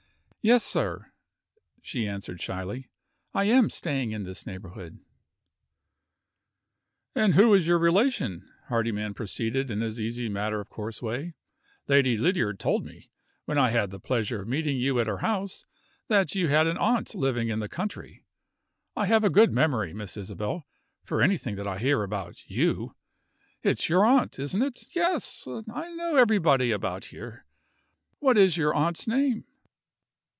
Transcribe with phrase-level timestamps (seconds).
[0.43, 1.11] "Yes, sir,"
[1.83, 2.89] she answered, shyly,
[3.31, 4.97] "I am staying in this neighborhood."
[7.13, 11.35] "And who is your relation?" Hardyman proceeded, in his easy, matter of course way.
[11.87, 13.11] "Lady Lydiard told me,
[13.45, 15.65] when I had the pleasure of meeting you at her house,
[16.07, 18.25] that you had an aunt living in the country.
[18.95, 20.65] I have a good memory, Miss Isabel,
[21.03, 22.95] for anything that I hear about You!
[23.61, 24.87] It's your aunt, isn't it?
[24.95, 25.47] Yes?
[25.71, 27.41] I know everybody about hew.
[28.17, 29.45] What is your aunt's name?"